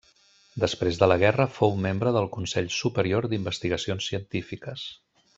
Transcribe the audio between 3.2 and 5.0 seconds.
d'Investigacions Científiques.